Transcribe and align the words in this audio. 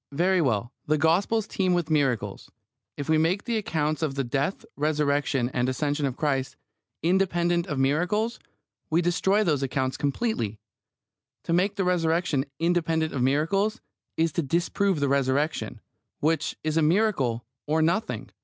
Very 0.13 0.41
well. 0.41 0.73
The 0.87 0.97
Gospels 0.97 1.45
teem 1.47 1.75
with 1.75 1.91
miracles. 1.91 2.49
If 2.97 3.07
we 3.07 3.19
make 3.19 3.43
the 3.43 3.57
accounts 3.57 4.01
of 4.01 4.15
the 4.15 4.23
death, 4.23 4.65
Resurrection, 4.75 5.49
and 5.53 5.69
Ascension 5.69 6.07
of 6.07 6.17
Christ 6.17 6.55
"independent 7.03 7.67
of 7.67 7.77
miracles," 7.77 8.39
we 8.89 9.03
destroy 9.03 9.43
those 9.43 9.61
accounts 9.61 9.97
completely. 9.97 10.57
To 11.43 11.53
make 11.53 11.75
the 11.75 11.83
Resurrection 11.85 12.45
"independent 12.57 13.13
of 13.13 13.21
miracles" 13.21 13.79
is 14.17 14.31
to 14.31 14.41
disprove 14.41 14.99
the 14.99 15.07
Resurrection, 15.07 15.81
which 16.19 16.55
is 16.63 16.77
a 16.77 16.81
miracle 16.81 17.45
or 17.67 17.83
nothing. 17.83 18.31